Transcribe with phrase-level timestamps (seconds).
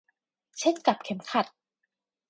[0.59, 1.45] เช่นกับเข็มขัด